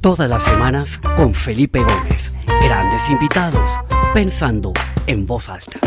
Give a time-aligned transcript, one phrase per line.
[0.00, 2.32] Todas las semanas con Felipe Gómez.
[2.46, 3.68] Grandes invitados,
[4.14, 4.72] pensando
[5.06, 5.78] en voz alta.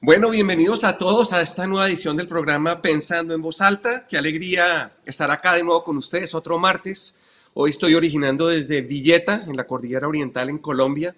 [0.00, 4.06] Bueno, bienvenidos a todos a esta nueva edición del programa Pensando en Voz Alta.
[4.08, 7.18] Qué alegría estar acá de nuevo con ustedes otro martes.
[7.52, 11.14] Hoy estoy originando desde Villeta, en la Cordillera Oriental, en Colombia,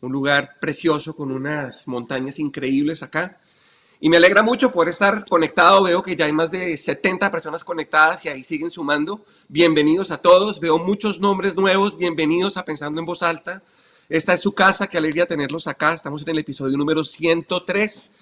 [0.00, 3.40] un lugar precioso con unas montañas increíbles acá.
[3.98, 5.82] Y me alegra mucho poder estar conectado.
[5.82, 9.24] Veo que ya hay más de 70 personas conectadas y ahí siguen sumando.
[9.48, 10.60] Bienvenidos a todos.
[10.60, 11.96] Veo muchos nombres nuevos.
[11.96, 13.62] Bienvenidos a Pensando en Voz Alta.
[14.10, 14.86] Esta es su casa.
[14.86, 15.94] Qué alegría tenerlos acá.
[15.94, 18.12] Estamos en el episodio número 103.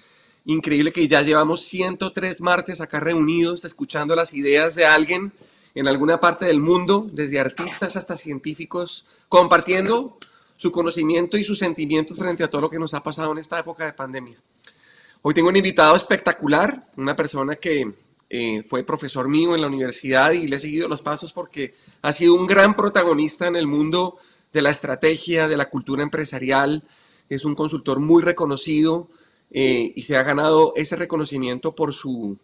[0.45, 5.33] Increíble que ya llevamos 103 martes acá reunidos, escuchando las ideas de alguien
[5.73, 10.17] en alguna parte del mundo, desde artistas hasta científicos, compartiendo
[10.55, 13.59] su conocimiento y sus sentimientos frente a todo lo que nos ha pasado en esta
[13.59, 14.37] época de pandemia.
[15.27, 17.95] Hoy tengo un invitado espectacular, una persona que
[18.29, 21.73] eh, fue profesor mío en la universidad y le he seguido los pasos porque
[22.03, 24.19] ha sido un gran protagonista en el mundo
[24.53, 26.83] de la estrategia, de la cultura empresarial.
[27.27, 29.09] Es un consultor muy reconocido
[29.49, 32.37] eh, y se ha ganado ese reconocimiento por su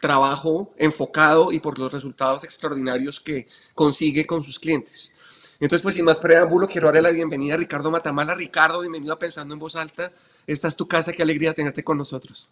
[0.00, 5.12] trabajo enfocado y por los resultados extraordinarios que consigue con sus clientes.
[5.58, 8.36] Entonces, pues sin más preámbulo, quiero darle la bienvenida a Ricardo Matamala.
[8.36, 10.12] Ricardo, bienvenido a Pensando en Voz Alta.
[10.46, 12.50] Esta es tu casa, qué alegría tenerte con nosotros.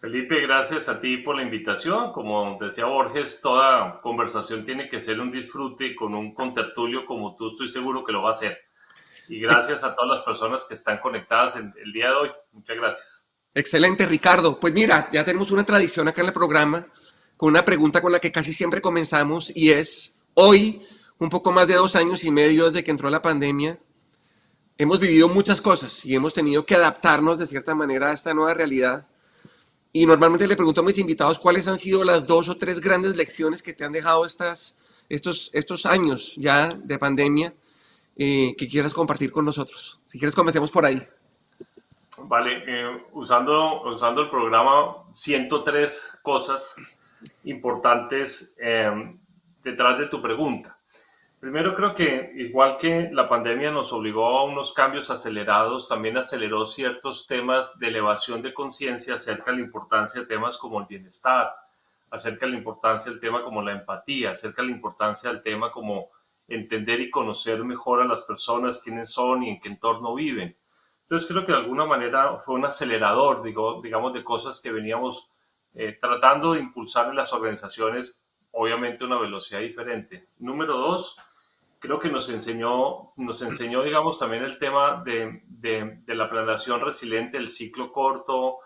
[0.00, 2.12] Felipe, gracias a ti por la invitación.
[2.12, 7.34] Como decía Borges, toda conversación tiene que ser un disfrute y con un contertulio como
[7.34, 8.58] tú estoy seguro que lo va a hacer.
[9.28, 12.28] Y gracias a todas las personas que están conectadas en el día de hoy.
[12.52, 13.30] Muchas gracias.
[13.54, 14.60] Excelente, Ricardo.
[14.60, 16.86] Pues mira, ya tenemos una tradición acá en el programa
[17.38, 20.86] con una pregunta con la que casi siempre comenzamos y es, hoy,
[21.18, 23.78] un poco más de dos años y medio desde que entró la pandemia,
[24.78, 28.54] hemos vivido muchas cosas y hemos tenido que adaptarnos de cierta manera a esta nueva
[28.54, 29.06] realidad.
[29.92, 33.14] Y normalmente le pregunto a mis invitados cuáles han sido las dos o tres grandes
[33.16, 34.74] lecciones que te han dejado estas,
[35.08, 37.54] estos, estos años ya de pandemia
[38.16, 40.00] eh, que quieras compartir con nosotros.
[40.06, 41.00] Si quieres, comencemos por ahí.
[42.26, 46.76] Vale, eh, usando, usando el programa 103 cosas
[47.44, 49.16] importantes eh,
[49.62, 50.78] detrás de tu pregunta.
[51.44, 56.64] Primero creo que igual que la pandemia nos obligó a unos cambios acelerados, también aceleró
[56.64, 61.54] ciertos temas de elevación de conciencia acerca de la importancia de temas como el bienestar,
[62.08, 65.70] acerca de la importancia del tema como la empatía, acerca de la importancia del tema
[65.70, 66.08] como
[66.48, 70.56] entender y conocer mejor a las personas, quiénes son y en qué entorno viven.
[71.02, 75.30] Entonces creo que de alguna manera fue un acelerador, digo, digamos, de cosas que veníamos
[75.74, 80.28] eh, tratando de impulsar en las organizaciones, obviamente una velocidad diferente.
[80.38, 81.18] Número dos,
[81.84, 87.36] creo que nos enseñó, nos enseñó digamos, también el tema de, de, la planeación resiliente,
[87.36, 88.56] el ciclo corto,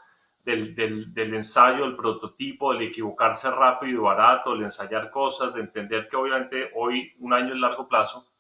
[0.45, 6.07] del, del, ensayo, el prototipo, el equivocarse rápido y barato, el ensayar cosas, de entender
[6.07, 8.31] que obviamente hoy un año es largo plazo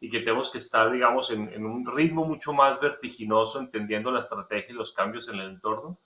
[0.00, 4.20] y que tenemos que estar, digamos, en, en un ritmo mucho más vertiginoso, entendiendo la
[4.20, 5.98] estrategia y los cambios en el entorno.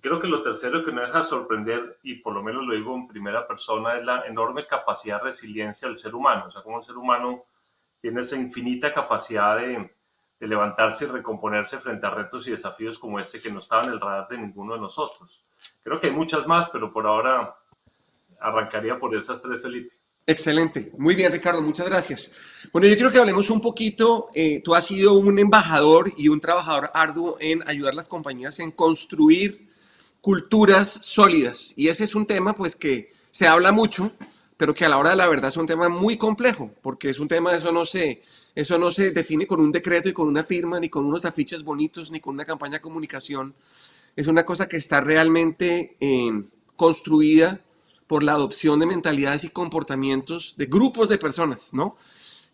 [0.00, 3.08] Creo que lo tercero que me deja sorprender, y por lo menos lo digo en
[3.08, 6.44] primera persona, es la enorme capacidad de resiliencia del ser humano.
[6.46, 7.44] O sea, como el ser humano
[8.00, 9.90] tiene esa infinita capacidad de,
[10.38, 13.92] de levantarse y recomponerse frente a retos y desafíos como este que no estaba en
[13.92, 15.42] el radar de ninguno de nosotros.
[15.82, 17.56] Creo que hay muchas más, pero por ahora
[18.40, 19.92] arrancaría por esas tres, Felipe.
[20.26, 20.92] Excelente.
[20.98, 21.62] Muy bien, Ricardo.
[21.62, 22.30] Muchas gracias.
[22.70, 24.28] Bueno, yo quiero que hablemos un poquito.
[24.34, 28.60] Eh, tú has sido un embajador y un trabajador arduo en ayudar a las compañías
[28.60, 29.67] en construir
[30.20, 31.72] culturas sólidas.
[31.76, 34.12] Y ese es un tema pues que se habla mucho,
[34.56, 37.18] pero que a la hora de la verdad es un tema muy complejo, porque es
[37.18, 38.22] un tema, eso no se,
[38.54, 41.62] eso no se define con un decreto y con una firma, ni con unos afiches
[41.62, 43.54] bonitos, ni con una campaña de comunicación.
[44.16, 46.42] Es una cosa que está realmente eh,
[46.74, 47.60] construida
[48.08, 51.96] por la adopción de mentalidades y comportamientos de grupos de personas, ¿no?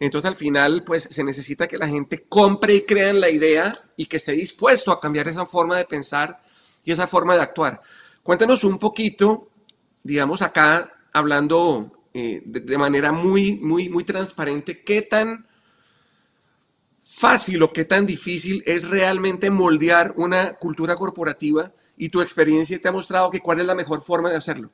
[0.00, 3.80] Entonces al final pues se necesita que la gente compre y crea en la idea
[3.96, 6.42] y que esté dispuesto a cambiar esa forma de pensar
[6.84, 7.80] y esa forma de actuar.
[8.22, 9.48] Cuéntanos un poquito,
[10.02, 15.46] digamos acá, hablando eh, de, manera muy, muy, muy transparente, qué tan
[17.02, 22.88] fácil o qué tan difícil es realmente moldear una cultura corporativa y tu experiencia te
[22.88, 24.70] ha mostrado que cuál es la mejor forma de hacerlo.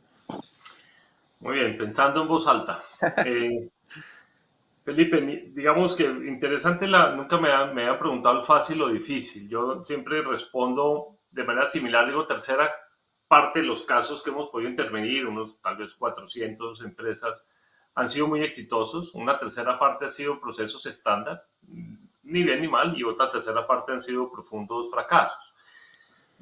[1.40, 2.78] Muy bien, pensando en voz alta.
[3.26, 3.68] Eh,
[4.82, 5.20] Felipe,
[5.54, 9.48] digamos que interesante, la, nunca me han, me han preguntado el fácil o difícil.
[9.48, 12.70] Yo siempre respondo de manera similar, digo, tercera
[13.28, 17.46] parte de los casos que hemos podido intervenir, unos tal vez 400 empresas,
[17.94, 19.14] han sido muy exitosos.
[19.14, 21.46] Una tercera parte ha sido procesos estándar,
[22.22, 25.54] ni bien ni mal, y otra tercera parte han sido profundos fracasos.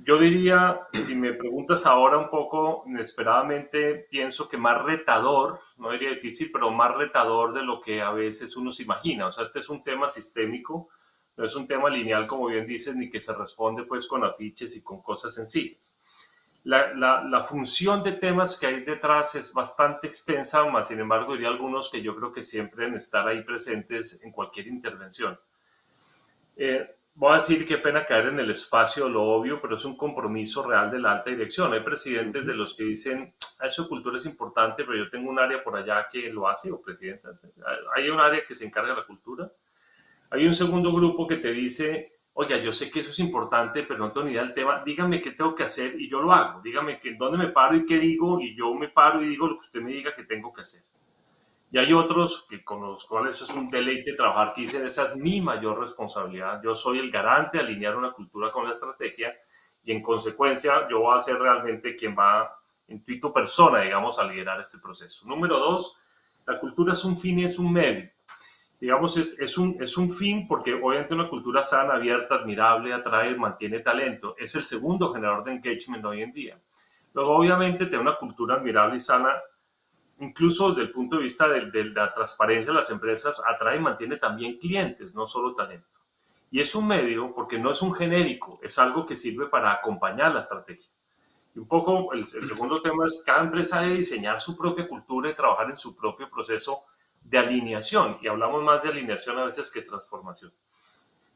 [0.00, 6.10] Yo diría, si me preguntas ahora un poco, inesperadamente, pienso que más retador, no diría
[6.10, 9.26] difícil, pero más retador de lo que a veces uno se imagina.
[9.26, 10.88] O sea, este es un tema sistémico,
[11.38, 14.76] no es un tema lineal, como bien dices, ni que se responde pues con afiches
[14.76, 15.96] y con cosas sencillas.
[16.64, 21.48] La, la, función de temas que hay detrás es bastante extensa, más sin embargo diría
[21.48, 25.38] algunos que yo creo que siempre deben estar ahí presentes en cualquier intervención.
[26.56, 29.96] Eh, voy a decir qué pena caer en el espacio, lo obvio, pero es un
[29.96, 31.72] compromiso real de la alta dirección.
[31.72, 35.38] Hay presidentes de los que dicen, ah, eso cultura es importante, pero yo tengo un
[35.38, 37.46] área por allá que lo hace, o presidentas.
[37.94, 39.50] Hay un área que se encarga de la cultura.
[40.30, 43.98] Hay un segundo grupo que te dice, oye, yo sé que eso es importante, pero
[43.98, 46.60] no tengo ni idea del tema, dígame qué tengo que hacer y yo lo hago.
[46.60, 49.54] Dígame que, dónde me paro y qué digo, y yo me paro y digo lo
[49.54, 50.82] que usted me diga que tengo que hacer.
[51.70, 55.16] Y hay otros que con los cuales es un deleite trabajar que dicen, esa es
[55.16, 56.60] mi mayor responsabilidad.
[56.62, 59.34] Yo soy el garante de alinear una cultura con la estrategia
[59.84, 64.24] y en consecuencia yo voy a ser realmente quien va en tu persona, digamos, a
[64.24, 65.26] liderar este proceso.
[65.26, 65.98] Número dos,
[66.46, 68.10] la cultura es un fin y es un medio.
[68.80, 73.34] Digamos, es, es, un, es un fin porque obviamente una cultura sana, abierta, admirable, atrae,
[73.34, 74.36] mantiene talento.
[74.38, 76.60] Es el segundo generador de engagement hoy en día.
[77.12, 79.34] Luego, obviamente, tener una cultura admirable y sana
[80.20, 84.16] incluso desde el punto de vista de, la transparencia de las empresas, atrae y mantiene
[84.16, 85.86] también clientes, no solo talento.
[86.50, 90.32] Y es un medio porque no es un genérico, es algo que sirve para acompañar
[90.32, 90.92] la estrategia.
[91.54, 95.34] Y un poco el, segundo tema es cada empresa debe diseñar su propia cultura y
[95.34, 96.84] trabajar en su propio proceso
[97.22, 98.18] de alineación.
[98.22, 100.52] Y hablamos más de alineación a veces que transformación.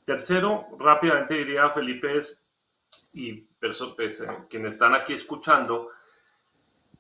[0.05, 2.19] Tercero, rápidamente diría Felipe,
[3.15, 5.89] y pues, quienes están aquí escuchando,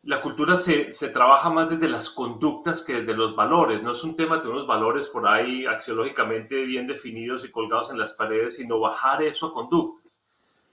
[0.04, 3.82] la cultura se, se, trabaja más desde las conductas que desde los valores.
[3.82, 7.98] No es un tema de unos valores por ahí axiológicamente bien definidos y colgados en
[7.98, 10.22] las paredes, sino bajar eso a conductas.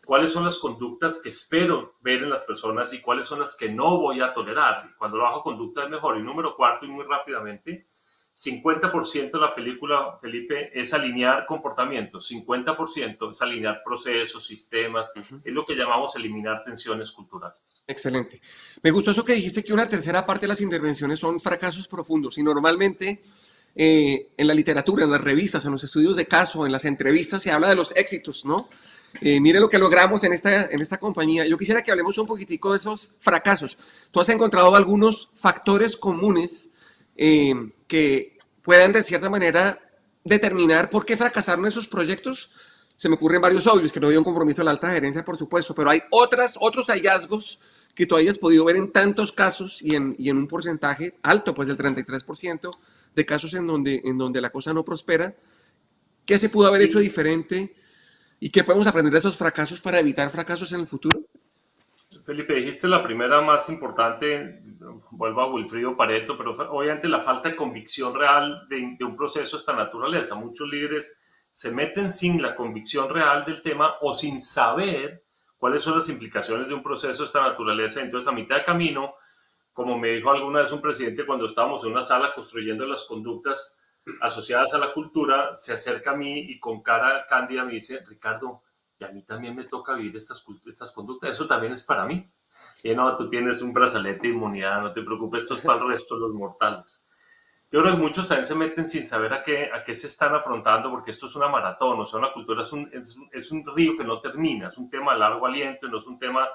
[0.09, 3.71] ¿Cuáles son las conductas que espero ver en las personas y cuáles son las que
[3.71, 4.95] no voy a tolerar?
[4.97, 6.17] Cuando lo bajo conducta es mejor.
[6.17, 7.85] Y número cuarto, y muy rápidamente,
[8.39, 15.11] 50% de la película, Felipe, es alinear comportamientos, 50% es alinear procesos, sistemas,
[15.43, 17.83] es lo que llamamos eliminar tensiones culturales.
[17.85, 18.39] Excelente.
[18.81, 22.37] Me gustó eso que dijiste que una tercera parte de las intervenciones son fracasos profundos
[22.37, 23.21] y normalmente
[23.75, 27.43] eh, en la literatura, en las revistas, en los estudios de caso, en las entrevistas
[27.43, 28.69] se habla de los éxitos, ¿no?
[29.21, 31.45] Eh, mire lo que logramos en esta, en esta compañía.
[31.45, 33.77] Yo quisiera que hablemos un poquitico de esos fracasos.
[34.11, 36.69] Tú has encontrado algunos factores comunes
[37.21, 37.53] eh,
[37.85, 39.77] que puedan de cierta manera
[40.23, 42.49] determinar por qué fracasaron esos proyectos.
[42.95, 45.37] Se me ocurren varios obvios, que no había un compromiso de la alta gerencia, por
[45.37, 47.59] supuesto, pero hay otras, otros hallazgos
[47.93, 51.53] que tú hayas podido ver en tantos casos y en, y en un porcentaje alto,
[51.53, 52.69] pues del 33%
[53.13, 55.35] de casos en donde, en donde la cosa no prospera.
[56.25, 57.75] ¿Qué se pudo haber hecho diferente
[58.39, 61.19] y qué podemos aprender de esos fracasos para evitar fracasos en el futuro?
[62.25, 64.61] Felipe, dijiste la primera más importante,
[65.11, 69.61] vuelvo a Wilfrido Pareto, pero obviamente la falta de convicción real de, un proceso de
[69.61, 70.33] esta naturaleza.
[70.33, 75.23] Muchos líderes se meten sin la convicción real del tema o sin saber
[75.59, 78.01] cuáles son las implicaciones de un proceso de esta naturaleza.
[78.01, 79.13] Entonces, a mitad de camino,
[79.71, 83.83] como me dijo alguna vez un presidente cuando estábamos en una sala construyendo las conductas
[84.21, 88.63] asociadas a la cultura, se acerca a mí y con cara cándida me dice, Ricardo,
[88.99, 92.25] y a mí también me toca vivir estas, estas conductas, eso también es para mí.
[92.83, 95.87] Y no, tú tienes un brazalete de inmunidad, no te preocupes, esto es para el
[95.87, 97.07] resto de los mortales.
[97.71, 100.35] Yo creo que muchos también se meten sin saber a qué, a qué se están
[100.35, 104.03] afrontando, porque esto es una maratón, o sea, una cultura es un, es, río que
[104.03, 106.49] no termina, es un tema largo aliento, no es un tema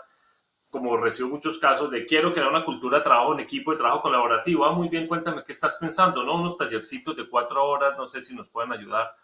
[0.69, 4.03] como recibo muchos casos de quiero crear una cultura de trabajo en equipo, de trabajo
[4.03, 4.67] colaborativo.
[4.67, 6.35] Ah, muy bien, cuéntame qué estás pensando, ¿no?
[6.35, 9.15] Unos tallercitos de cuatro horas, no sé si nos pueden ayudar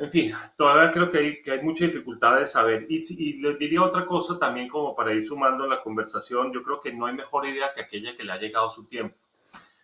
[0.00, 2.86] en fin, todavía creo que hay, mucha dificultad de saber.
[2.88, 6.80] Y, y les diría otra cosa también como para ir sumando la conversación, yo creo
[6.80, 9.16] que no hay mejor idea que aquella que le ha llegado su tiempo.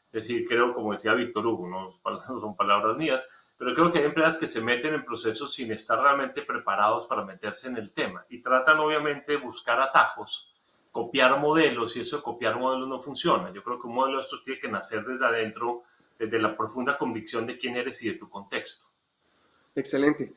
[0.06, 4.04] Es decir, creo, como decía Víctor Hugo, no son palabras mías, pero creo que hay
[4.06, 8.24] empresas que se meten en procesos sin estar realmente preparados para meterse en el tema
[8.30, 10.54] y tratan obviamente de buscar atajos,
[10.90, 13.52] copiar modelos y eso de copiar modelos no funciona.
[13.52, 15.82] Yo creo que un modelo de estos tiene que nacer desde adentro,
[16.18, 18.95] desde la profunda convicción de quién eres y de tu contexto.
[19.76, 20.32] Excelente.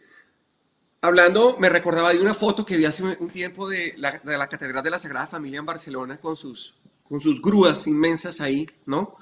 [1.01, 4.47] Hablando, me recordaba de una foto que vi hace un tiempo de la, de la,
[4.47, 6.75] Catedral de la Sagrada Familia en Barcelona con sus,
[7.07, 9.15] con sus grúas inmensas ahí, ¿no?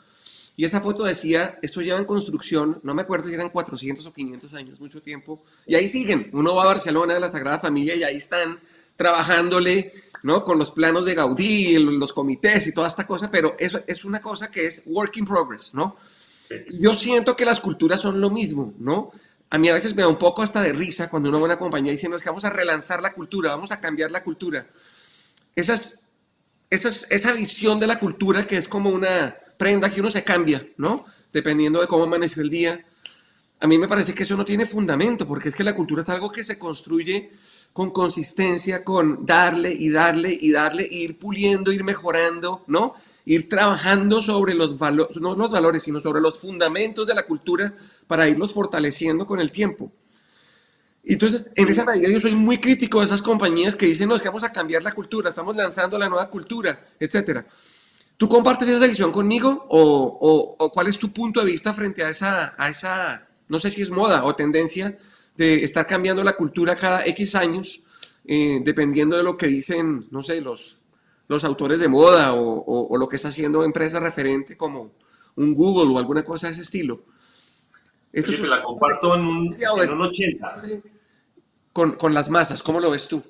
[0.55, 4.11] Y esa foto decía, esto lleva en construcción, no me acuerdo si eran 400 o
[4.11, 6.31] 500 años, mucho tiempo, y ahí siguen.
[6.33, 8.59] Uno va a Barcelona de la Sagrada Familia y ahí están
[8.95, 9.93] trabajándole,
[10.23, 10.43] ¿no?
[10.43, 14.19] Con los planos de Gaudí, los comités y toda esta cosa, pero eso es una
[14.19, 15.95] cosa que es work in progress, ¿no?
[16.71, 19.11] Yo siento que las culturas son lo mismo, ¿no?
[19.49, 21.91] A mí a veces me da un poco hasta de risa cuando una buena compañía
[21.91, 24.67] dice, no, es que vamos a relanzar la cultura, vamos a cambiar la cultura.
[25.55, 26.03] Esas,
[26.69, 30.67] esas, esa visión de la cultura que es como una prenda que uno se cambia,
[30.77, 31.05] ¿no?
[31.31, 32.85] Dependiendo de cómo amaneció el día.
[33.59, 36.09] A mí me parece que eso no tiene fundamento, porque es que la cultura es
[36.09, 37.31] algo que se construye
[37.73, 42.95] con consistencia, con darle y darle y darle, ir puliendo, ir mejorando, ¿no?
[43.29, 47.75] Ir trabajando sobre los valores, no los valores, sino sobre los fundamentos de la cultura
[48.07, 49.91] para irlos fortaleciendo con el tiempo.
[51.03, 54.45] Entonces, en esa medida yo soy muy crítico de esas compañías que dicen, nos vamos
[54.45, 57.45] a cambiar la cultura, estamos lanzando la nueva cultura, etcétera.
[58.15, 62.09] ¿Tú compartes esa visión conmigo o, o, cuál es tu punto de vista frente a
[62.09, 64.97] esa, a esa, no sé si es moda o tendencia
[65.35, 67.81] de estar cambiando la cultura cada X años,
[68.25, 70.77] eh, dependiendo de lo que dicen, no sé, los,
[71.27, 74.93] los autores de moda o, o, lo que está haciendo empresa referente como
[75.35, 77.03] un Google o alguna cosa de ese estilo?
[78.11, 80.55] Esto la comparto en un, en un 80.
[81.73, 83.21] Con, con, las masas, ¿cómo lo ves tú?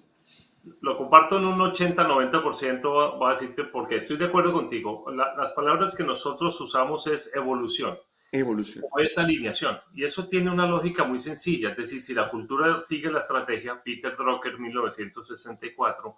[0.82, 5.06] Lo comparto en un 80-90%, voy a decirte porque estoy de acuerdo contigo.
[5.12, 7.98] las palabras que nosotros usamos es evolución.
[8.32, 8.86] Evolución.
[8.92, 9.80] O es alineación.
[9.94, 11.70] Y eso tiene una lógica muy sencilla.
[11.70, 16.18] Es decir, si la cultura sigue la estrategia, Peter Drucker, 1964,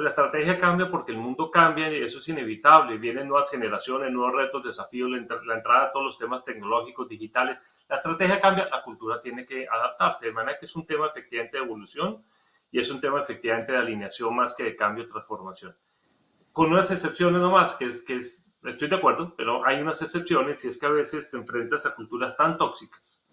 [0.00, 2.96] pues la estrategia cambia porque el mundo cambia y eso es inevitable.
[2.96, 7.84] Vienen nuevas generaciones, nuevos retos, desafíos, la, entrada de todos los temas tecnológicos, digitales.
[7.86, 10.28] La estrategia cambia, la cultura tiene que adaptarse.
[10.28, 12.24] De manera que es un tema efectivamente de evolución
[12.70, 15.76] y es un tema efectivamente de alineación más que de cambio transformación.
[16.50, 20.64] Con unas excepciones nomás, que es, que es, estoy de acuerdo, pero hay unas excepciones
[20.64, 23.28] y es que a veces te enfrentas a culturas tan tóxicas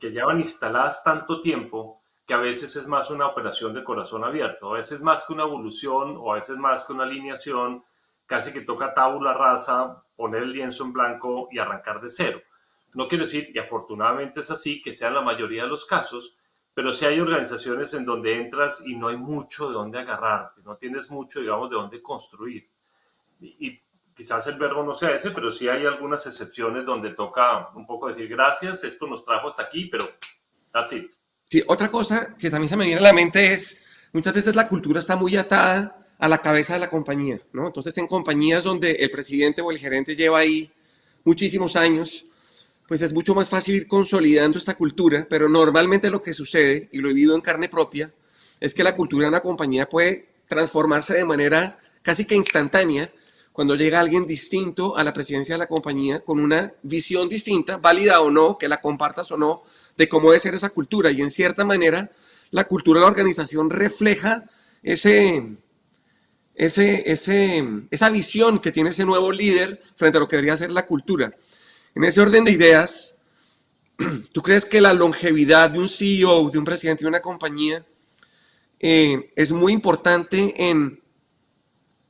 [0.00, 4.70] que llevan instaladas tanto tiempo que a veces es más una operación de corazón abierto,
[4.70, 7.84] a veces más que una evolución o a veces más que una alineación,
[8.26, 12.40] casi que toca tabula rasa, poner el lienzo en blanco y arrancar de cero.
[12.94, 16.36] No quiero decir, y afortunadamente es así, que sea la mayoría de los casos,
[16.74, 20.76] pero sí hay organizaciones en donde entras y no hay mucho de dónde agarrarte, no
[20.76, 22.68] tienes mucho, digamos, de dónde construir.
[23.40, 23.80] Y,
[24.14, 28.08] quizás el verbo no sea ese, pero sí hay algunas excepciones donde toca un poco
[28.08, 30.06] decir gracias, esto nos trajo hasta aquí, pero
[30.72, 31.12] that's it.
[31.48, 33.80] Sí, otra cosa que también se me viene a la mente es,
[34.12, 37.68] muchas veces la cultura está muy atada a la cabeza de la compañía, ¿no?
[37.68, 40.72] Entonces, en compañías donde el presidente o el gerente lleva ahí
[41.24, 42.24] muchísimos años,
[42.88, 46.98] pues es mucho más fácil ir consolidando esta cultura, pero normalmente lo que sucede, y
[46.98, 48.12] lo he vivido en carne propia,
[48.58, 53.08] es que la cultura de una compañía puede transformarse de manera casi que instantánea
[53.56, 58.20] cuando llega alguien distinto a la presidencia de la compañía con una visión distinta, válida
[58.20, 59.62] o no, que la compartas o no,
[59.96, 61.10] de cómo debe ser esa cultura.
[61.10, 62.10] Y en cierta manera,
[62.50, 64.44] la cultura de la organización refleja
[64.82, 65.56] ese,
[66.54, 70.70] ese, ese, esa visión que tiene ese nuevo líder frente a lo que debería ser
[70.70, 71.34] la cultura.
[71.94, 73.16] En ese orden de ideas,
[74.32, 77.86] ¿tú crees que la longevidad de un CEO, de un presidente de una compañía,
[78.80, 81.00] eh, es muy importante en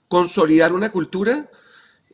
[0.08, 1.48] consolidar una cultura?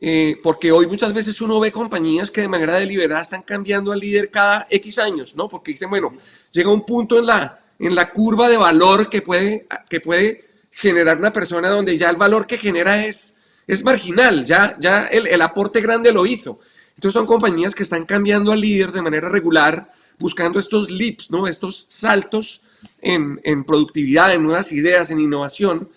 [0.01, 3.99] Eh, porque hoy muchas veces uno ve compañías que de manera deliberada están cambiando al
[3.99, 5.47] líder cada X años, ¿no?
[5.47, 6.13] Porque dicen, bueno,
[6.51, 11.17] llega un punto en la, en la curva de valor que puede, que puede generar
[11.17, 13.35] una persona donde ya el valor que genera es,
[13.65, 16.59] es marginal, ya, ya el, el aporte grande lo hizo.
[16.95, 21.47] Entonces son compañías que están cambiando al líder de manera regular, buscando estos leaps, ¿no?
[21.47, 22.61] estos saltos
[23.01, 25.89] en, en, productividad, en nuevas ideas, en innovación.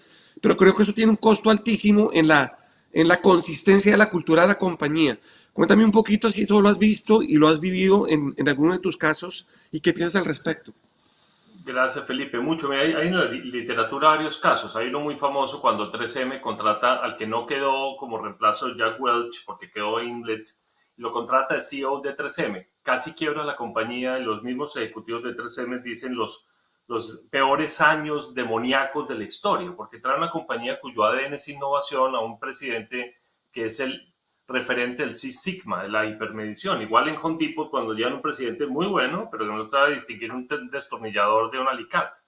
[0.46, 2.56] Pero creo que eso tiene un costo altísimo en la,
[2.92, 5.18] en la consistencia de la cultura de la compañía.
[5.52, 8.72] Cuéntame un poquito si eso lo has visto y lo has vivido en, en alguno
[8.72, 10.72] de tus casos y qué piensas al respecto.
[11.64, 12.38] Gracias, Felipe.
[12.38, 12.70] Mucho.
[12.70, 14.76] hay, hay, en la literatura varios casos.
[14.76, 19.44] Hay uno muy famoso cuando 3M contrata al que no quedó como reemplazo Jack Welch
[19.44, 20.54] porque quedó Inlet
[20.98, 22.68] lo contrata el CEO de 3M.
[22.84, 26.46] Casi quiebra la compañía y los mismos ejecutivos de 3M dicen los,
[26.88, 32.14] los peores años demoníacos de la historia, porque trae una compañía cuyo ADN es innovación
[32.14, 33.14] a un presidente
[33.50, 34.14] que es el
[34.48, 36.80] referente del Six Sigma, de la hipermedición.
[36.82, 40.46] Igual en Home cuando llegan un presidente muy bueno, pero que no sabe distinguir un
[40.70, 42.20] destornillador de un alicate.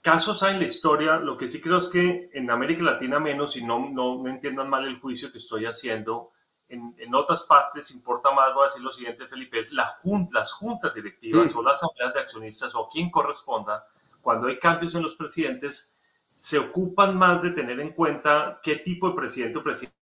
[0.00, 3.56] Casos hay en la historia, lo que sí creo es que en América Latina menos,
[3.56, 6.30] y no, no me entiendan mal el juicio que estoy haciendo,
[6.68, 9.88] en, otras partes importa más, voy a decir lo siguiente, Felipe, la
[10.32, 13.86] las juntas directivas o las asambleas de accionistas o quien corresponda,
[14.20, 15.92] cuando hay cambios en los presidentes,
[16.34, 19.96] se ocupan más de tener en cuenta qué tipo de presidente o presidente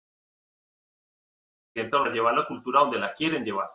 [1.92, 3.70] va a llevar la cultura donde la quieren llevar.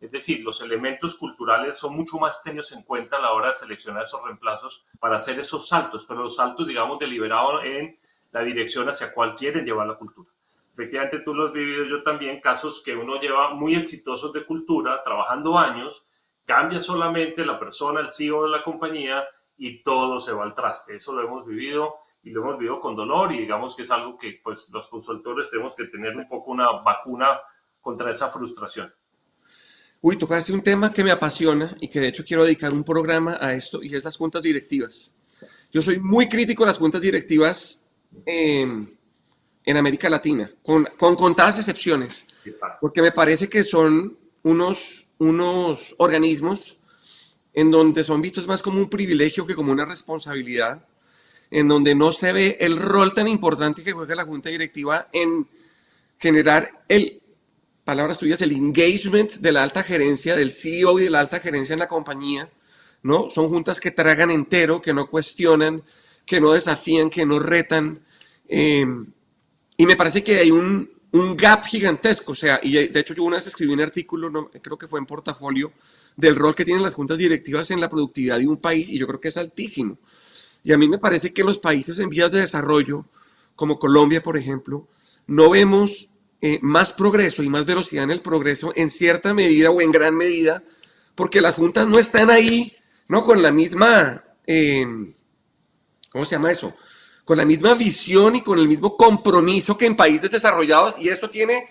[0.00, 3.54] Es decir, los elementos culturales son mucho más tenidos en cuenta a la hora de
[3.54, 7.98] seleccionar esos reemplazos para hacer esos saltos, pero los saltos, digamos, deliberados en
[8.32, 10.30] la dirección hacia cuál quieren llevar la cultura
[10.72, 15.02] efectivamente tú lo has vivido yo también, casos que uno lleva muy exitosos de cultura,
[15.04, 16.06] trabajando años,
[16.50, 19.24] Cambia solamente la persona, el CEO de la compañía
[19.56, 20.96] y todo se va al traste.
[20.96, 24.18] Eso lo hemos vivido y lo hemos vivido con dolor y digamos que es algo
[24.18, 27.38] que pues los consultores tenemos que tener un poco una vacuna
[27.80, 28.92] contra esa frustración.
[30.00, 33.38] Uy, tocaste un tema que me apasiona y que de hecho quiero dedicar un programa
[33.40, 35.12] a esto y es las juntas directivas.
[35.70, 37.80] Yo soy muy crítico de las juntas directivas
[38.26, 38.98] en,
[39.64, 42.24] en América Latina, con, con contadas excepciones,
[42.80, 46.78] porque me parece que son unos, unos organismos
[47.52, 50.84] en donde son vistos más como un privilegio que como una responsabilidad,
[51.50, 55.48] en donde no se ve el rol tan importante que juega la junta directiva en
[56.18, 57.20] generar el
[57.84, 61.72] palabras tuyas, el engagement de la alta gerencia, del CEO y de la alta gerencia
[61.72, 62.48] en la compañía,
[63.02, 63.30] ¿no?
[63.30, 65.82] Son juntas que tragan entero, que no cuestionan,
[66.24, 68.04] que no desafían, que no retan.
[68.48, 68.86] Eh,
[69.80, 73.22] y me parece que hay un, un, gap gigantesco, o sea, y de hecho yo
[73.22, 75.72] una vez escribí un artículo, no, creo que fue en portafolio,
[76.14, 79.06] del rol que tienen las juntas directivas en la productividad de un país, y yo
[79.06, 79.96] creo que es altísimo.
[80.62, 83.06] Y a mí me parece que los países en vías de desarrollo,
[83.56, 84.86] como Colombia, por ejemplo,
[85.26, 86.10] no vemos
[86.42, 90.14] eh, más progreso y más velocidad en el progreso en cierta medida o en gran
[90.14, 90.62] medida,
[91.14, 92.76] porque las juntas no están ahí,
[93.08, 93.24] ¿no?
[93.24, 94.86] Con la misma, eh,
[96.12, 96.76] ¿cómo se llama eso?
[97.30, 101.30] Con la misma visión y con el mismo compromiso que en países desarrollados, y esto
[101.30, 101.68] tiene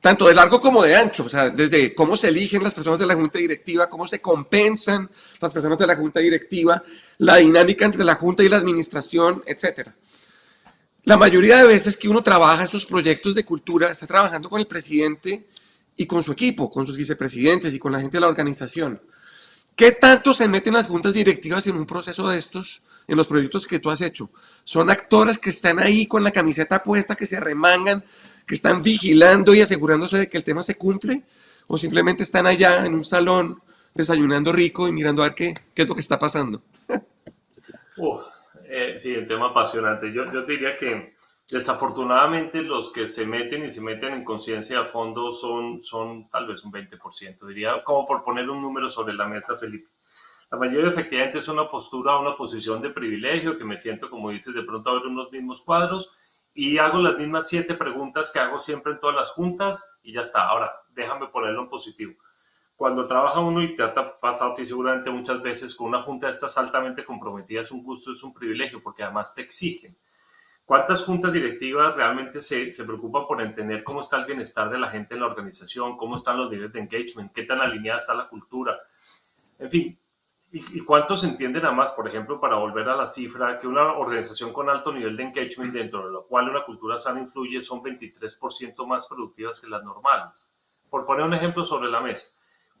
[0.00, 3.06] tanto de largo como de ancho, o sea, desde cómo se eligen las personas de
[3.06, 5.08] la junta directiva, cómo se compensan
[5.40, 6.82] las personas de la junta directiva,
[7.18, 9.94] la dinámica entre la junta y la administración, etcétera.
[11.04, 14.66] La mayoría de veces que uno trabaja estos proyectos de cultura, está trabajando con el
[14.66, 15.46] presidente
[15.96, 19.00] y con su equipo, con sus vicepresidentes y con la gente de la organización.
[19.76, 23.66] ¿Qué tanto se meten las juntas directivas en un proceso de estos, en los proyectos
[23.66, 24.30] que tú has hecho?
[24.64, 28.04] Son actores que están ahí con la camiseta puesta, que se remangan,
[28.46, 31.22] que están vigilando y asegurándose de que el tema se cumple,
[31.66, 33.62] o simplemente están allá en un salón
[33.94, 36.62] desayunando rico y mirando a ver qué, qué es lo que está pasando.
[38.72, 40.12] Eh, sí, un tema apasionante.
[40.12, 41.16] Yo, yo diría que
[41.50, 46.46] desafortunadamente los que se meten y se meten en conciencia a fondo son, son tal
[46.46, 49.88] vez un 20%, diría, como por poner un número sobre la mesa, Felipe.
[50.50, 54.54] La mayoría efectivamente es una postura, una posición de privilegio, que me siento, como dices,
[54.54, 58.58] de pronto a ver unos mismos cuadros y hago las mismas siete preguntas que hago
[58.58, 60.48] siempre en todas las juntas y ya está.
[60.48, 62.14] Ahora, déjame ponerlo en positivo
[62.80, 66.32] cuando trabaja uno y te ha pasado ti seguramente muchas veces con una junta de
[66.32, 69.98] estas altamente comprometidas, es un gusto, es un privilegio, porque además te exigen.
[70.64, 74.88] ¿Cuántas juntas directivas realmente se, se preocupan por entender cómo está el bienestar de la
[74.88, 78.30] gente en la organización, cómo están los niveles de engagement, qué tan alineada está la
[78.30, 78.78] cultura?
[79.58, 80.00] En fin,
[80.52, 84.68] ¿y, cuántos entienden además, por ejemplo, para volver a la cifra, que una organización con
[84.68, 89.06] alto nivel de engagement, dentro de la cual una cultura sana influye, son 23% más
[89.06, 90.56] productivas que las normales?
[90.88, 92.30] Por poner un ejemplo sobre la mesa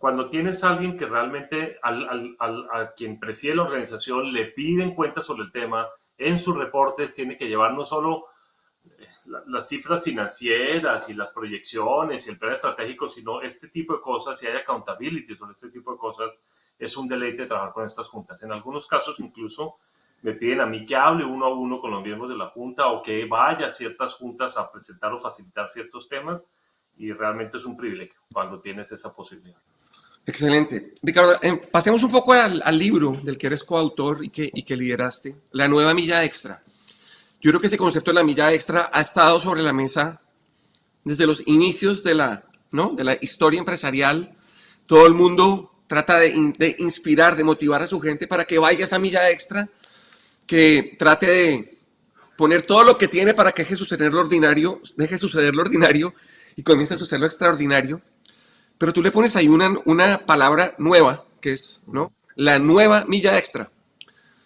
[0.00, 4.94] cuando tienes a alguien que realmente al, al, a quien preside la organización le piden
[4.94, 8.24] cuentas sobre el tema, en sus reportes tiene que llevar no solo
[9.46, 14.38] las cifras financieras y las proyecciones y el plan estratégico, sino este tipo de cosas,
[14.38, 16.38] si hay accountability sobre este tipo de cosas,
[16.78, 18.42] es un deleite trabajar con estas juntas.
[18.42, 19.78] En algunos casos incluso
[20.22, 22.88] me piden a mí que hable uno a uno con los miembros de la junta
[22.88, 26.50] o que vaya a ciertas juntas a presentar o facilitar ciertos temas
[26.98, 29.58] y realmente es un privilegio cuando tienes esa posibilidad.
[30.26, 30.92] Excelente.
[31.02, 34.76] Ricardo, em, pasemos un poco al, libro del que eres coautor y que, y que
[34.76, 36.62] lideraste, La nueva milla extra.
[37.40, 40.20] Yo creo que ese concepto de la milla extra ha estado sobre la mesa
[41.04, 42.92] desde los inicios de la, ¿no?
[42.92, 44.36] de la historia empresarial.
[44.86, 48.98] Todo el mundo trata de, inspirar, de motivar a su gente para que vaya esa
[48.98, 49.68] milla extra,
[50.46, 51.78] que trate de
[52.36, 56.14] poner todo lo que tiene para que deje suceder lo ordinario, deje suceder lo ordinario
[56.56, 58.00] y comience a suceder lo extraordinario
[58.80, 62.14] pero tú le pones ahí una, una palabra nueva, que es, ¿no?
[62.34, 63.70] La nueva milla extra.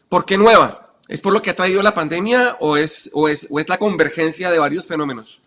[0.09, 0.84] ¿Por qué nueva?
[1.09, 3.79] ¿Es por lo que ha traído la pandemia o es, o es, o es la
[3.79, 5.41] convergencia de varios fenómenos?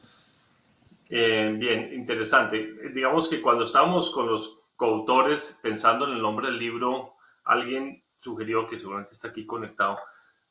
[1.09, 2.75] Eh, bien, interesante.
[2.93, 8.67] Digamos que cuando estábamos con los coautores pensando en el nombre del libro, alguien sugirió,
[8.67, 9.97] que seguramente está aquí conectado,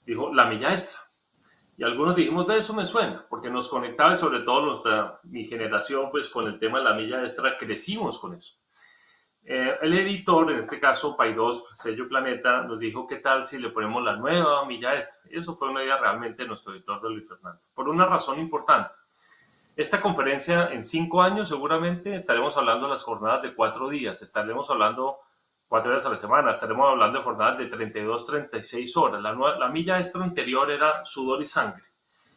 [0.04, 1.00] dijo la milla extra.
[1.76, 6.10] Y algunos dijimos, de eso me suena, porque nos conectaba sobre todo nuestra, mi generación,
[6.10, 8.54] pues con el tema de la milla extra, crecimos con eso.
[9.48, 13.70] Eh, el editor, en este caso Pay2, sello Planeta, nos dijo, ¿qué tal si le
[13.70, 15.30] ponemos la nueva milla extra?
[15.30, 18.98] Y eso fue una idea realmente de nuestro editor Luis Fernando, por una razón importante.
[19.76, 24.68] Esta conferencia en cinco años seguramente estaremos hablando de las jornadas de cuatro días, estaremos
[24.68, 25.20] hablando
[25.68, 26.50] cuatro días a la semana.
[26.50, 29.22] Estaremos hablando de jornadas de 32, 36 horas.
[29.22, 31.84] La, la milla extra anterior era sudor y sangre.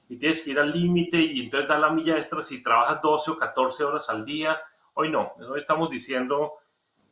[0.09, 3.31] Y tienes que ir al límite y entonces dar la milla extra si trabajas 12
[3.31, 4.59] o 14 horas al día.
[4.95, 5.33] Hoy no.
[5.37, 6.53] Hoy estamos diciendo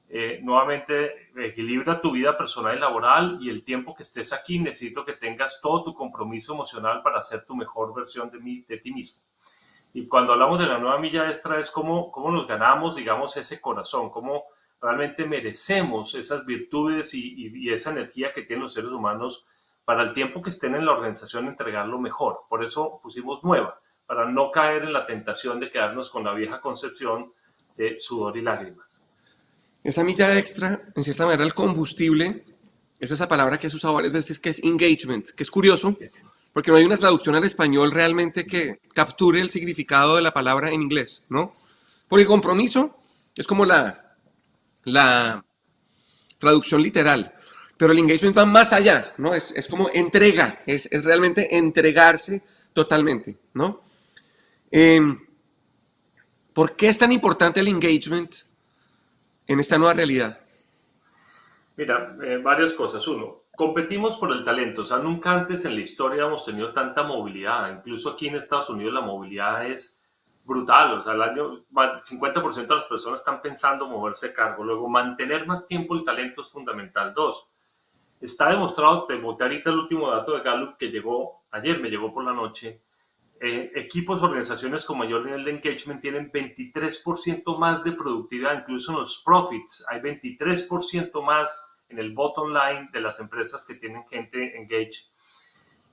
[0.09, 5.03] eh, nuevamente equilibra tu vida personal y laboral y el tiempo que estés aquí necesito
[5.03, 8.93] que tengas todo tu compromiso emocional para ser tu mejor versión de, mí, de ti
[8.93, 9.25] mismo.
[9.93, 13.59] Y cuando hablamos de la nueva milla extra es cómo, cómo nos ganamos, digamos, ese
[13.59, 14.45] corazón, cómo
[14.81, 19.45] realmente merecemos esas virtudes y, y, esa energía que tienen los seres humanos
[19.83, 22.41] para el tiempo que estén en la organización entregarlo mejor.
[22.47, 26.61] Por eso pusimos nueva, para no caer en la tentación de quedarnos con la vieja
[26.61, 27.33] concepción
[27.75, 29.06] de sudor y lágrimas.
[29.87, 32.43] Esa milla extra, en cierta manera, el combustible,
[32.99, 35.97] es esa palabra que has usado varias veces, que es engagement, que es curioso,
[36.51, 40.67] porque no hay una traducción al español realmente que capture el significado de la palabra
[40.67, 41.55] en inglés, ¿no?
[42.09, 42.99] Porque compromiso
[43.33, 44.11] es como la,
[44.83, 45.45] la
[46.37, 47.33] traducción literal,
[47.77, 49.33] pero el engagement va más allá, ¿no?
[49.33, 53.83] Es, es como entrega, es, es, realmente entregarse totalmente, ¿no?
[54.69, 54.99] Eh,
[56.51, 58.46] ¿Por qué es tan importante el engagement
[59.47, 60.39] en esta nueva realidad?
[61.77, 63.07] Mira, eh, varias cosas.
[63.07, 64.81] Uno, competimos por el talento.
[64.81, 67.71] O sea, nunca antes en la historia hemos tenido tanta movilidad.
[67.71, 70.97] Incluso aquí en Estados Unidos la movilidad es brutal.
[70.97, 74.63] O sea, el año, 50% de las personas están pensando moverse de cargo.
[74.63, 77.13] Luego, mantener más tiempo el talento es fundamental.
[77.13, 77.49] Dos,
[78.19, 82.11] está demostrado, te boté ahorita el último dato de Gallup que llegó ayer, me llegó
[82.11, 82.81] por la noche,
[83.39, 88.99] eh, equipos, organizaciones con mayor nivel de engagement tienen 23% más de productividad, incluso en
[88.99, 89.85] los profits.
[89.89, 95.11] Hay 23% más en el bottom line de las empresas que tienen gente engaged.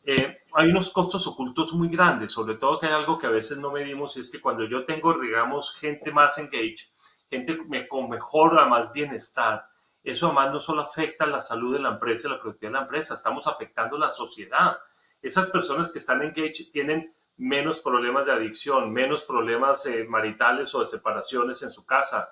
[0.06, 3.58] Eh, hay unos costos ocultos muy grandes, sobre todo que hay algo que a veces
[3.58, 6.88] no medimos y es que cuando yo tengo, digamos, gente más engaged,
[7.30, 9.66] gente con mejor, más bienestar,
[10.02, 12.84] eso además no solo afecta la salud de la empresa y la productividad de la
[12.84, 14.76] empresa, estamos afectando la sociedad.
[15.22, 20.80] Esas personas que están engaged tienen menos problemas de adicción, menos problemas eh, maritales o
[20.80, 22.28] de separaciones en su casa,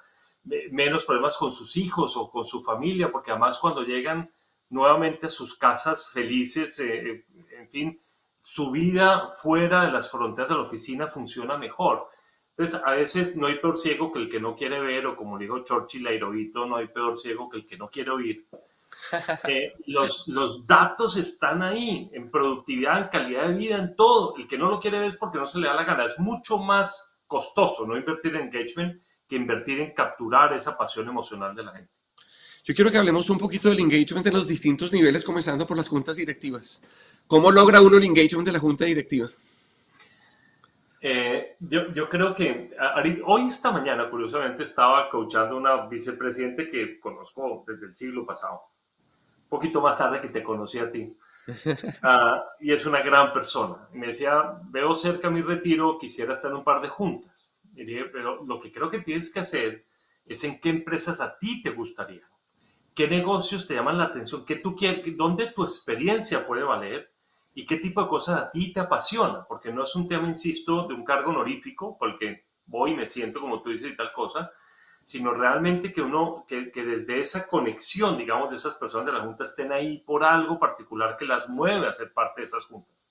[0.71, 4.31] menos problemas con sus hijos o con su familia, porque además cuando llegan
[4.73, 7.25] nuevamente a sus casas felices, eh, eh,
[7.59, 8.01] en fin,
[8.39, 12.09] su vida fuera de las fronteras de la oficina funciona mejor.
[12.57, 15.39] Entonces, a veces no hay peor ciego que el que no quiere ver, o como
[15.39, 18.47] dijo Churchill, Aerovito, no hay peor ciego que el que no quiere oír.
[19.49, 24.37] Eh, los, los datos están ahí, en productividad, en calidad de vida, en todo.
[24.37, 26.05] El que no lo quiere ver es porque no se le da la gana.
[26.07, 31.55] Es mucho más costoso no invertir en engagement que invertir en capturar esa pasión emocional
[31.55, 31.93] de la gente.
[32.65, 35.89] Yo quiero que hablemos un poquito del engagement en los distintos niveles, comenzando por las
[35.89, 36.81] juntas directivas.
[37.27, 39.29] ¿Cómo logra uno el engagement de la junta directiva?
[41.01, 42.71] Eh, yo, yo, creo que
[43.25, 48.63] hoy esta mañana, curiosamente, estaba coachando una vicepresidente que conozco desde el siglo pasado
[49.53, 51.15] poquito más tarde que te conocí a ti.
[52.03, 53.89] Ah, y es una gran persona.
[53.93, 57.61] Me decía, veo cerca mi retiro, quisiera estar en un par de juntas.
[57.75, 59.85] Y dije, pero lo que creo que tienes que hacer
[60.25, 62.23] es en qué empresas a ti te gustaría.
[62.95, 64.47] ¿Qué negocios te llaman la atención?
[64.47, 65.17] ¿Qué tú quieres?
[65.17, 67.13] ¿Dónde tu experiencia puede valer?
[67.55, 69.45] ¿Y qué tipo de cosas a ti te apasiona?
[69.47, 73.41] Porque no es un tema, insisto, de un cargo honorífico, porque voy y me siento
[73.41, 74.51] como tú dices y tal cosa,
[75.05, 79.21] sino realmente que uno, que, que, desde esa conexión, digamos, de esas personas de la
[79.21, 83.09] Junta estén ahí por algo particular que las mueve a ser parte de esas juntas.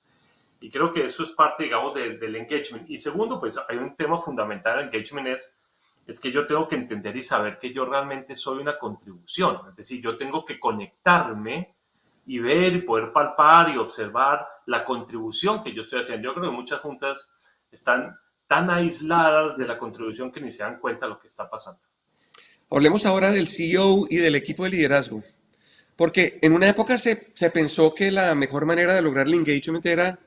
[0.62, 2.88] Y creo que eso es parte, digamos, del engagement.
[2.88, 5.60] Y segundo, pues hay un tema fundamental en engagement es,
[6.06, 9.60] es que yo tengo que entender y saber que yo realmente soy una contribución.
[9.70, 11.76] Es decir, yo tengo que conectarme
[12.28, 16.28] y ver y poder palpar y observar la contribución que yo estoy haciendo.
[16.28, 17.36] Yo creo que muchas juntas
[17.72, 18.16] están
[18.52, 21.80] tan aisladas de la contribución que ni se dan cuenta de lo que está pasando.
[22.70, 25.24] Hablemos ahora del CEO y del equipo de liderazgo.
[25.96, 29.86] Porque en una época se, se, pensó que la mejor manera de lograr el engagement
[29.86, 30.20] era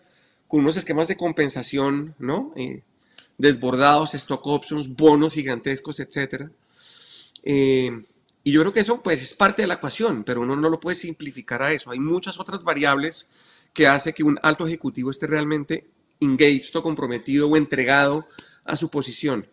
[0.49, 2.55] con unos esquemas de compensación, ¿no?
[2.57, 2.83] Eh,
[3.37, 6.49] desbordados, stock options, bonos gigantescos, etc.
[7.43, 8.05] Eh,
[8.43, 10.81] y yo creo que eso pues es parte de la ecuación, pero uno no lo
[10.81, 11.91] puede simplificar a eso.
[11.91, 13.29] Hay muchas otras variables
[13.75, 15.87] que hace que un alto ejecutivo esté realmente
[16.21, 18.27] engaged o comprometido o entregado
[18.65, 19.47] a su posición.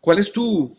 [0.00, 0.76] ¿Cuál es tu,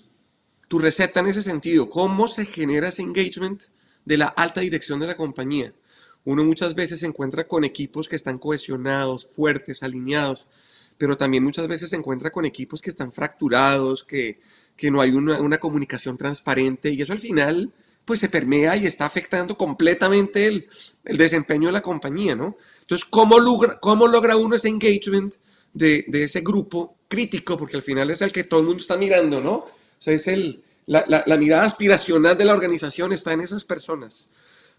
[0.67, 1.89] tu receta en ese sentido?
[1.89, 3.63] ¿Cómo se genera ese engagement
[4.05, 5.73] de la alta dirección de la compañía?
[6.25, 10.47] Uno muchas veces se encuentra con equipos que están cohesionados, fuertes, alineados,
[10.97, 14.39] pero también muchas veces se encuentra con equipos que están fracturados, que,
[14.77, 17.73] que no hay una, una, comunicación transparente y eso al final
[18.05, 20.67] pues se permea y está afectando completamente el,
[21.05, 22.57] el desempeño de la compañía, ¿no?
[22.81, 25.35] Entonces, ¿cómo logra, cómo logra uno ese engagement
[25.73, 27.57] de, de, ese grupo crítico?
[27.57, 29.53] Porque al final es el que todo el mundo está mirando, ¿no?
[29.53, 33.63] O sea, es el, la, la, la mirada aspiracional de la organización está en esas
[33.63, 34.29] personas.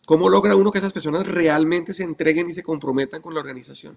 [0.07, 3.97] ¿Cómo logra uno que esas personas realmente se entreguen y se comprometan con la organización?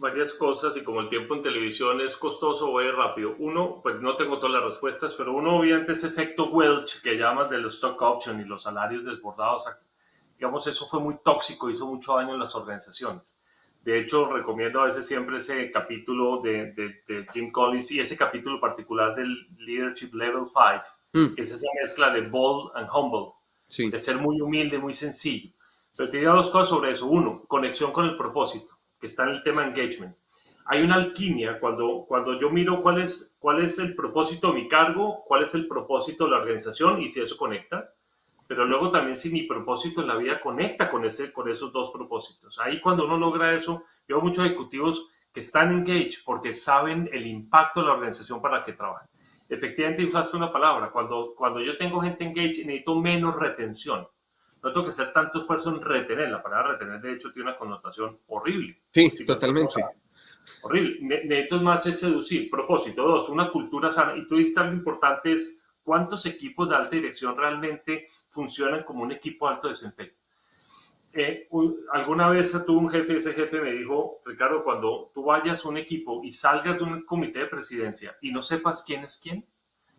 [0.00, 3.36] Varias cosas y como el tiempo en televisión es costoso, voy rápido.
[3.38, 7.50] Uno, pues no tengo todas las respuestas, pero uno obviamente ese efecto Welch que llamas
[7.50, 9.68] de los stock option y los salarios desbordados,
[10.36, 13.38] digamos, eso fue muy tóxico, hizo mucho daño en las organizaciones.
[13.82, 18.60] De hecho, recomiendo a veces siempre ese capítulo de, de, Jim Collins y ese capítulo
[18.60, 20.54] particular del Leadership Level 5,
[21.12, 21.34] mm.
[21.34, 23.34] que es esa mezcla de bold and humble,
[23.90, 25.50] de ser muy humilde, muy sencillo.
[25.96, 27.06] Pero te diría dos cosas sobre eso.
[27.06, 30.16] Uno, conexión con el propósito, que está en el tema engagement.
[30.66, 34.68] Hay una alquimia cuando, cuando yo miro cuál es, cuál es el propósito de mi
[34.68, 37.94] cargo, cuál es el propósito de la organización y si eso conecta
[38.50, 41.92] pero luego también si mi propósito en la vida conecta con, ese, con esos dos
[41.92, 42.58] propósitos.
[42.58, 47.28] Ahí cuando uno logra eso, yo veo muchos ejecutivos que están engaged porque saben el
[47.28, 49.08] impacto de la organización para la que trabajan.
[49.48, 54.08] Efectivamente, usaste una palabra, cuando, cuando yo tengo gente engaged necesito menos retención.
[54.62, 56.30] No tengo que hacer tanto esfuerzo en retener.
[56.30, 58.80] La palabra retener, de hecho, tiene una connotación horrible.
[58.92, 59.82] Sí, totalmente.
[60.62, 60.98] Horrible.
[61.00, 62.50] necesito más es seducir.
[62.50, 63.02] Propósito.
[63.02, 64.16] Dos, una cultura sana.
[64.16, 69.12] Y tú dijiste algo importante es cuántos equipos de alta dirección realmente funcionan como un
[69.12, 70.12] equipo de alto desempeño.
[71.12, 71.48] Eh,
[71.92, 75.76] alguna vez tuve un jefe, ese jefe me dijo, Ricardo, cuando tú vayas a un
[75.76, 79.44] equipo y salgas de un comité de presidencia y no sepas quién es quién,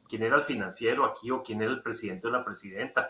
[0.08, 3.10] quién era el financiero aquí o quién era el presidente o la presidenta,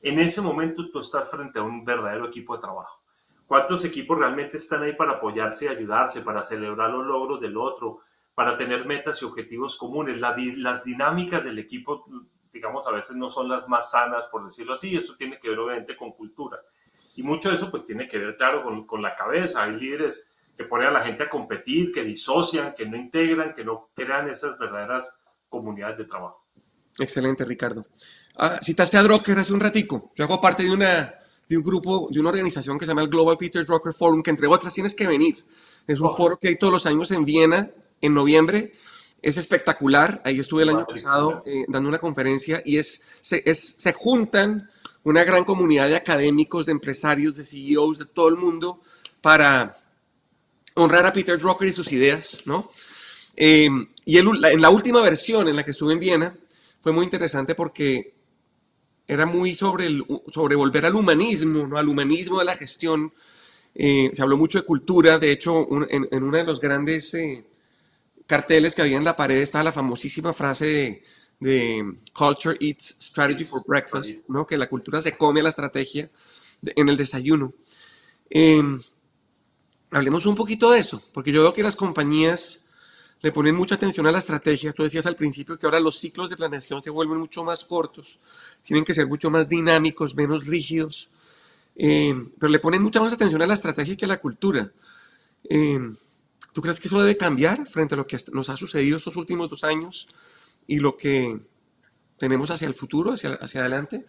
[0.00, 3.02] en ese momento tú estás frente a un verdadero equipo de trabajo.
[3.46, 7.98] ¿Cuántos equipos realmente están ahí para apoyarse y ayudarse, para celebrar los logros del otro,
[8.38, 10.20] para tener metas y objetivos comunes.
[10.20, 12.04] las dinámicas del equipo,
[12.52, 15.58] digamos, a veces no son las más sanas, por decirlo así, eso tiene que ver
[15.58, 16.60] obviamente con cultura.
[17.16, 19.64] Y mucho de eso pues tiene que ver, claro, con, con la cabeza.
[19.64, 23.64] Hay líderes que ponen a la gente a competir, que disocian, que no integran, que
[23.64, 26.46] no crean esas verdaderas comunidades de trabajo.
[26.98, 27.86] Excelente, Ricardo.
[28.36, 30.12] Ah, citaste a Drucker hace un ratico.
[30.14, 31.14] Yo hago parte de, una,
[31.48, 34.30] de un grupo, de una organización que se llama el Global Peter Drucker Forum, que
[34.30, 35.44] entre otras tienes que venir.
[35.86, 36.16] Es un oh.
[36.16, 38.74] foro que hay todos los años en Viena, en noviembre.
[39.20, 40.22] Es espectacular.
[40.24, 44.70] Ahí estuve el año pasado eh, dando una conferencia y es se, es, se juntan
[45.02, 48.80] una gran comunidad de académicos, de empresarios, de CEOs de todo el mundo
[49.20, 49.78] para
[50.74, 52.70] honrar a Peter Drucker y sus ideas, ¿no?
[53.34, 56.36] Em, y en la última versión en la que estuve en Viena
[56.88, 58.14] fue muy interesante porque
[59.06, 61.76] era muy sobre, el, sobre volver al humanismo, ¿no?
[61.76, 63.12] al humanismo de la gestión.
[63.74, 67.44] Eh, se habló mucho de cultura, de hecho, en, en, una de los grandes eh,
[68.26, 71.02] carteles que había en la pared estaba la famosísima frase
[71.38, 74.46] de, Culture Eats Strategy for Breakfast, ¿no?
[74.46, 76.10] que la cultura se come la estrategia
[76.62, 77.52] en el desayuno.
[78.30, 78.82] Em,
[79.90, 82.64] hablemos un poquito de eso, porque yo veo que las compañías
[83.20, 84.72] le ponen mucha atención a la estrategia.
[84.72, 88.18] Tú decías al principio que ahora los ciclos de planeación se vuelven mucho más cortos,
[88.62, 91.10] tienen que ser mucho más dinámicos, menos rígidos,
[91.76, 94.70] em, pero le ponen mucha más atención a la estrategia que a la cultura.
[95.48, 95.78] Eh,
[96.52, 99.50] ¿Tú crees que eso debe cambiar frente a lo que nos ha sucedido estos últimos
[99.50, 100.08] dos años
[100.66, 101.38] y lo que
[102.16, 104.06] tenemos hacia el futuro, hacia, hacia adelante?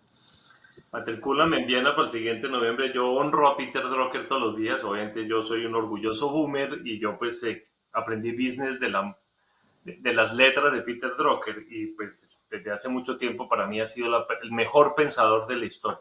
[0.91, 2.91] Matricúlame en Viena para el siguiente noviembre.
[2.93, 4.83] Yo honro a Peter Drucker todos los días.
[4.83, 7.63] Obviamente yo soy un orgulloso boomer y yo pues eh,
[7.93, 9.17] aprendí business de, la,
[9.84, 13.88] de, las letras de Peter Drucker y pues desde hace mucho tiempo para mí ha
[13.88, 15.99] sido el mejor pensador de la historia.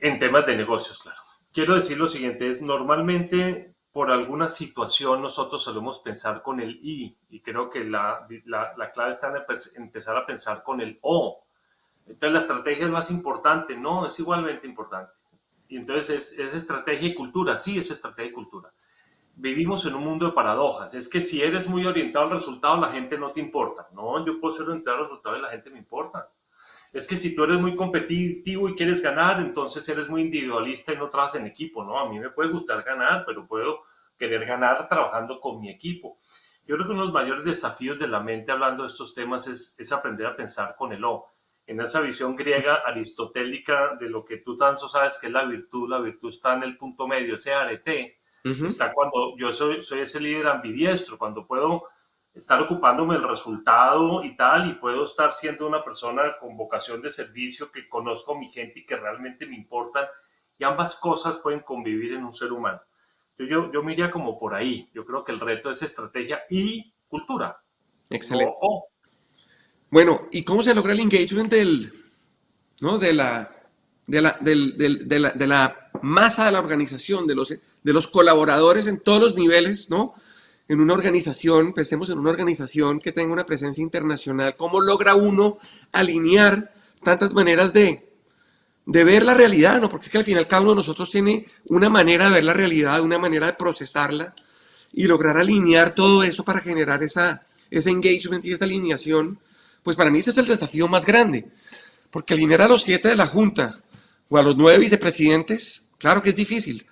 [0.00, 1.18] En temas de negocios, claro.
[1.52, 7.16] Quiero decir lo siguiente, es normalmente por alguna situación nosotros solemos pensar con el I
[7.30, 11.46] y creo que la, la, clave está en empezar a pensar con el O.
[12.04, 15.14] Entonces la estrategia es más importante, no, es igualmente importante.
[15.68, 18.70] Y entonces es, es estrategia y cultura, sí, es estrategia y cultura.
[19.38, 20.94] Vivimos en un mundo de paradojas.
[20.94, 23.86] Es que si eres muy orientado al resultado, la gente no te importa.
[23.92, 26.30] No, yo puedo ser orientado al resultado y la gente me importa.
[26.90, 30.96] Es que si tú eres muy competitivo y quieres ganar, entonces eres muy individualista y
[30.96, 31.98] no trabajas en equipo, ¿no?
[31.98, 33.82] A mí me puede gustar ganar, pero puedo
[34.16, 36.16] querer ganar trabajando con mi equipo.
[36.64, 39.48] Yo creo que uno de los mayores desafíos de la mente hablando de estos temas
[39.48, 41.26] es, es aprender a pensar con el O.
[41.66, 45.90] En esa visión griega aristotélica de lo que tú tanto sabes que es la virtud,
[45.90, 48.15] la virtud está en el punto medio, ese arete,
[48.50, 51.84] está cuando yo soy, soy ese líder ambidiestro, cuando puedo
[52.34, 57.10] estar ocupándome el resultado y tal, y puedo estar siendo una persona con vocación de
[57.10, 60.06] servicio, que conozco a mi gente y que realmente me importan,
[60.58, 62.80] y ambas cosas pueden convivir en un ser humano.
[63.38, 64.88] Yo, yo, me iría como por ahí.
[64.94, 67.62] Yo creo que el reto es estrategia y cultura.
[68.08, 68.54] Excelente.
[69.90, 71.92] Bueno, ¿y cómo se logra el engagement del,
[72.80, 72.98] ¿no?
[72.98, 73.50] de, la,
[74.06, 79.20] de, la, de la masa de la organización, de los, de los colaboradores en todos
[79.20, 80.14] los niveles, ¿no?
[80.68, 85.58] en una organización, pensemos en una organización que tenga una presencia internacional, ¿cómo logra uno
[85.92, 88.08] alinear tantas maneras de,
[88.84, 89.80] de ver la realidad?
[89.80, 89.88] ¿no?
[89.88, 92.54] Porque es que al final cada uno de nosotros tiene una manera de ver la
[92.54, 94.34] realidad, una manera de procesarla.
[94.92, 99.38] y lograr alinear todo eso para generar esa, ese engagement y esa alineación,
[99.82, 101.50] pues para mí ese es el desafío más grande.
[102.10, 103.80] Porque alinear a los siete de la Junta
[104.28, 106.86] o a los nueve vicepresidentes, claro que es difícil,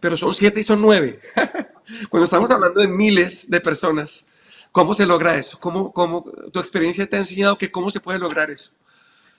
[0.00, 1.20] pero son siete y son nueve.
[2.08, 4.26] Cuando estamos hablando de miles de personas,
[4.72, 5.58] ¿cómo se logra eso?
[5.60, 8.72] ¿Cómo, cómo, tu experiencia te ha enseñado que cómo se puede lograr eso?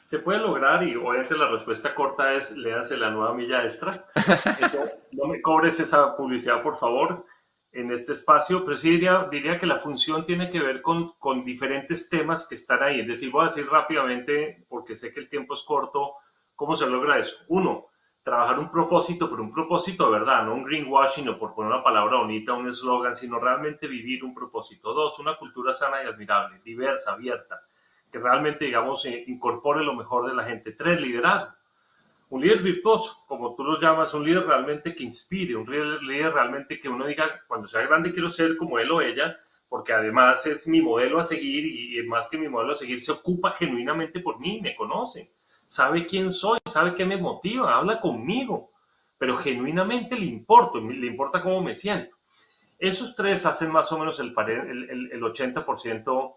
[0.03, 4.05] Se puede lograr y obviamente la respuesta corta es léanse la nueva milla extra.
[5.11, 7.25] no me cobres esa publicidad, por favor,
[7.71, 8.63] en este espacio.
[8.63, 12.53] Pero sí diría, diría que la función tiene que ver con, con diferentes temas que
[12.53, 12.99] están ahí.
[12.99, 16.13] Es decir, voy a decir rápidamente, porque sé que el tiempo es corto,
[16.55, 17.43] cómo se logra eso.
[17.49, 17.87] Uno,
[18.23, 21.83] trabajar un propósito, pero un propósito de verdad, no un greenwashing o por poner una
[21.83, 24.93] palabra bonita, un eslogan, sino realmente vivir un propósito.
[24.93, 27.61] Dos, una cultura sana y admirable, diversa, abierta
[28.15, 30.71] que realmente, digamos, incorpore lo mejor de la gente.
[30.71, 31.53] Tres, liderazgo.
[32.29, 36.79] Un líder virtuoso, como tú lo llamas, un líder realmente que inspire, un líder realmente
[36.79, 39.35] que uno diga, cuando sea grande quiero ser como él o ella,
[39.67, 43.11] porque además es mi modelo a seguir y más que mi modelo a seguir, se
[43.11, 45.33] ocupa genuinamente por mí, me conoce,
[45.65, 48.71] sabe quién soy, sabe qué me motiva, habla conmigo,
[49.17, 52.15] pero genuinamente le importa, le importa cómo me siento.
[52.77, 56.35] Esos tres hacen más o menos el 80%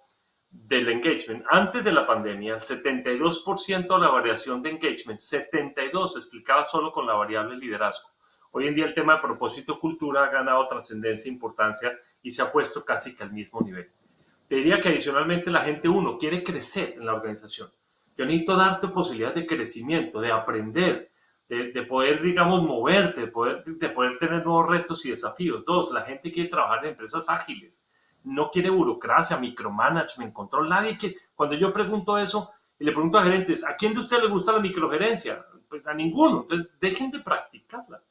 [0.50, 1.44] del engagement.
[1.50, 7.06] Antes de la pandemia, el 72% de la variación de engagement, 72 explicaba solo con
[7.06, 8.10] la variable liderazgo.
[8.52, 12.42] Hoy en día el tema de propósito cultura ha ganado trascendencia e importancia y se
[12.42, 13.90] ha puesto casi que al mismo nivel.
[14.48, 17.68] Te diría que adicionalmente la gente, uno, quiere crecer en la organización.
[18.18, 21.10] Yo necesito darte posibilidad de crecimiento, de aprender,
[21.48, 25.64] de, poder, digamos, moverte, de poder, de poder tener nuevos retos y desafíos.
[25.64, 27.86] Dos, la gente quiere trabajar en empresas ágiles
[28.24, 30.68] no quiere burocracia, micromanagement, control.
[30.68, 31.16] Nadie quiere.
[31.34, 34.52] Cuando yo pregunto eso y le pregunto a gerentes, ¿a quién de ustedes le gusta
[34.52, 35.44] la microgerencia?
[35.68, 36.42] Pues a ninguno.
[36.42, 38.02] Entonces, dejen de practicarla.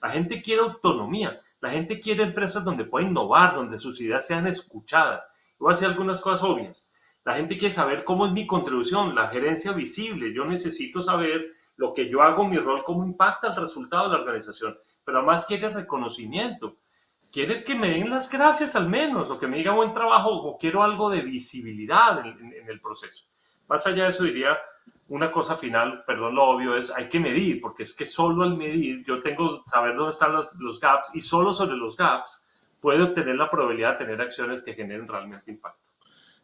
[0.00, 1.38] La gente quiere autonomía.
[1.60, 5.28] La gente quiere empresas donde pueda innovar, donde sus ideas sean escuchadas.
[5.58, 6.91] voy a decir algunas cosas obvias.
[7.24, 10.32] La gente quiere saber cómo es mi contribución, la gerencia visible.
[10.32, 14.22] Yo necesito saber lo que yo hago, mi rol, cómo impacta el resultado de la
[14.22, 14.76] organización.
[15.04, 16.78] Pero además quiere reconocimiento
[17.32, 20.58] quiere que me den las gracias al menos, o que me diga buen trabajo, o
[20.58, 23.24] quiero algo de visibilidad en, el proceso.
[23.68, 24.58] Más allá de eso diría,
[25.08, 28.56] una cosa final, perdón lo obvio, es hay que medir, porque es que solo al
[28.56, 32.48] medir yo tengo saber dónde están los, gaps y solo sobre los gaps
[32.80, 35.91] puedo tener la probabilidad de tener acciones que generen realmente impacto.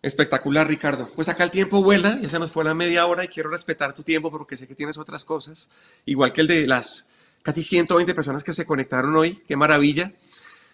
[0.00, 1.10] Espectacular, Ricardo.
[1.14, 3.94] Pues acá el tiempo vuela, ya se nos fue la media hora y quiero respetar
[3.94, 5.70] tu tiempo porque sé que tienes otras cosas,
[6.06, 7.08] igual que el de las
[7.42, 9.42] casi 120 personas que se conectaron hoy.
[9.48, 10.12] Qué maravilla.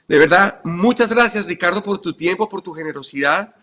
[0.09, 3.55] De verdad, muchas gracias Ricardo por tu tiempo, por tu generosidad.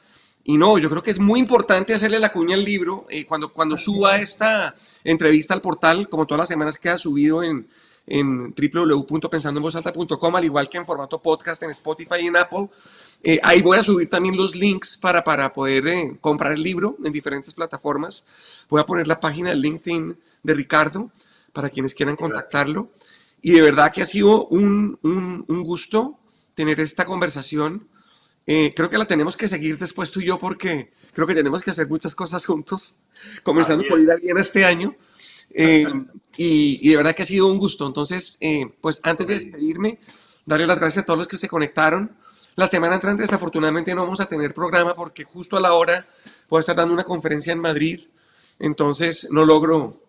[0.43, 3.05] Y no, yo creo que es muy importante hacerle la cuña al libro.
[3.09, 7.43] Eh, cuando, cuando suba esta entrevista al portal, como todas las semanas que ha subido
[7.43, 7.67] en,
[8.07, 12.69] en www.pensandoenvozalta.com, al igual que en formato podcast en Spotify y en Apple,
[13.23, 16.97] eh, ahí voy a subir también los links para, para poder eh, comprar el libro
[17.03, 18.25] en diferentes plataformas.
[18.69, 21.11] Voy a poner la página de LinkedIn de Ricardo
[21.53, 22.91] para quienes quieran contactarlo.
[23.41, 26.19] Y de verdad que ha sido un, un, un gusto
[26.53, 27.87] tener esta conversación.
[28.47, 31.63] Eh, creo que la tenemos que seguir después tú y yo porque creo que tenemos
[31.63, 32.95] que hacer muchas cosas juntos,
[33.43, 34.95] comenzando por ir a bien este año.
[35.53, 35.85] Eh,
[36.37, 37.85] y, de verdad que ha sido un gusto.
[37.85, 39.99] Entonces, eh, pues antes de despedirme,
[40.45, 42.15] darle las gracias a todos los que se conectaron.
[42.55, 46.05] La semana entrante desafortunadamente no vamos a tener programa porque justo a la hora
[46.49, 48.01] voy a estar dando una conferencia en Madrid.
[48.59, 50.01] Entonces no logro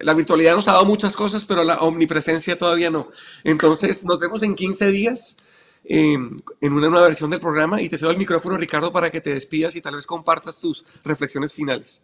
[0.00, 3.10] la virtualidad nos ha dado muchas cosas, pero la omnipresencia todavía no.
[3.42, 5.36] Entonces, nos vemos en 15 días
[5.84, 9.20] em, en una nueva versión del programa y te cedo el micrófono, Ricardo, para que
[9.20, 12.02] te despidas y tal vez compartas tus reflexiones finales.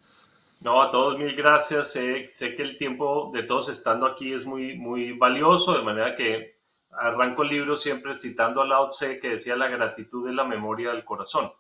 [0.61, 1.93] No, a todos mil gracias.
[1.93, 6.15] Sé, sé que el tiempo de todos estando aquí es muy, muy valioso, de manera
[6.15, 6.60] que
[7.01, 10.91] arranco el libro siempre citando a Lao Tse que decía la gratitud es la memoria
[10.91, 11.51] del corazón.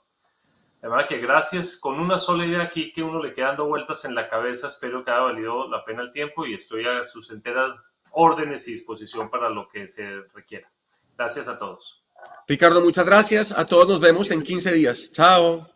[0.83, 4.14] Además que gracias, con una sola idea aquí que uno le queda dando vueltas en
[4.14, 7.74] la cabeza, espero que haya valido la pena el tiempo y estoy a sus enteras
[8.12, 10.70] órdenes y disposición para lo que se requiera.
[11.16, 12.03] Gracias a todos.
[12.48, 13.53] Ricardo, muchas gracias.
[13.57, 15.12] A todos nos vemos en 15 días.
[15.12, 15.66] Chao.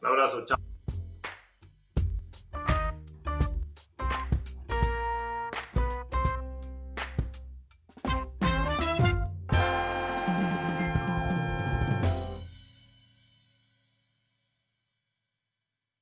[0.00, 0.67] Un abrazo, chao.